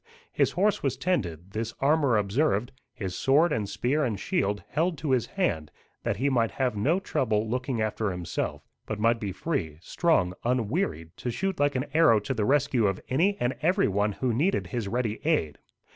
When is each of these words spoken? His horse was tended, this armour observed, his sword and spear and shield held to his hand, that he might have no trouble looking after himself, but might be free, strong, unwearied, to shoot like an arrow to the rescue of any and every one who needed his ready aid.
His 0.31 0.53
horse 0.53 0.81
was 0.81 0.97
tended, 0.97 1.51
this 1.51 1.75
armour 1.79 2.17
observed, 2.17 2.71
his 2.91 3.15
sword 3.15 3.51
and 3.53 3.69
spear 3.69 4.03
and 4.03 4.19
shield 4.19 4.63
held 4.71 4.97
to 4.97 5.11
his 5.11 5.27
hand, 5.27 5.69
that 6.01 6.17
he 6.17 6.27
might 6.27 6.49
have 6.49 6.75
no 6.75 6.99
trouble 6.99 7.47
looking 7.47 7.79
after 7.83 8.09
himself, 8.09 8.67
but 8.87 8.97
might 8.99 9.19
be 9.19 9.31
free, 9.31 9.77
strong, 9.79 10.33
unwearied, 10.43 11.15
to 11.17 11.29
shoot 11.29 11.59
like 11.59 11.75
an 11.75 11.85
arrow 11.93 12.19
to 12.19 12.33
the 12.33 12.45
rescue 12.45 12.87
of 12.87 12.99
any 13.09 13.37
and 13.39 13.55
every 13.61 13.87
one 13.87 14.13
who 14.13 14.33
needed 14.33 14.65
his 14.65 14.87
ready 14.87 15.23
aid. 15.23 15.59